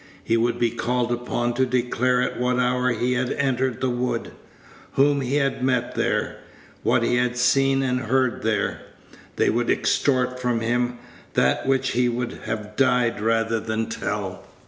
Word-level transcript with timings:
He 0.23 0.35
would 0.35 0.57
be 0.57 0.71
called 0.71 1.11
upon 1.11 1.53
to 1.53 1.63
declare 1.67 2.23
at 2.23 2.39
what 2.39 2.57
hour 2.57 2.89
he 2.91 3.13
had 3.13 3.31
entered 3.33 3.81
the 3.81 3.89
wood, 3.91 4.31
whom 4.93 5.21
he 5.21 5.35
had 5.35 5.63
met 5.63 5.93
there, 5.93 6.37
what 6.81 7.03
he 7.03 7.17
had 7.17 7.37
seen 7.37 7.83
and 7.83 7.99
heard 7.99 8.41
there. 8.41 8.81
They 9.35 9.51
would 9.51 9.69
extort 9.69 10.39
from 10.39 10.61
him 10.61 10.97
that 11.35 11.67
which 11.67 11.91
he 11.91 12.09
would 12.09 12.31
have 12.45 12.75
died 12.75 13.21
rather 13.21 13.59
than 13.59 13.85
tell. 13.89 14.43